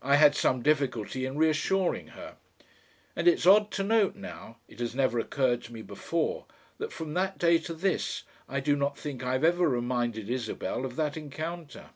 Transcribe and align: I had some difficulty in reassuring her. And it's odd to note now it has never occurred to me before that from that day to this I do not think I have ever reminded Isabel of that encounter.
I 0.00 0.16
had 0.16 0.34
some 0.34 0.62
difficulty 0.62 1.26
in 1.26 1.36
reassuring 1.36 2.06
her. 2.16 2.38
And 3.14 3.28
it's 3.28 3.44
odd 3.44 3.70
to 3.72 3.82
note 3.84 4.16
now 4.16 4.56
it 4.66 4.78
has 4.80 4.94
never 4.94 5.18
occurred 5.18 5.62
to 5.64 5.74
me 5.74 5.82
before 5.82 6.46
that 6.78 6.90
from 6.90 7.12
that 7.12 7.36
day 7.36 7.58
to 7.58 7.74
this 7.74 8.22
I 8.48 8.60
do 8.60 8.76
not 8.76 8.96
think 8.98 9.22
I 9.22 9.32
have 9.32 9.44
ever 9.44 9.68
reminded 9.68 10.30
Isabel 10.30 10.86
of 10.86 10.96
that 10.96 11.18
encounter. 11.18 11.90